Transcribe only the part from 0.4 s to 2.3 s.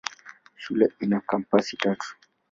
Shule ina kampasi tatu.